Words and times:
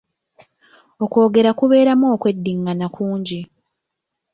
Okwogera 1.03 1.51
kubeeramu 1.59 2.05
okweddingana 2.15 2.85
kungi. 2.95 3.39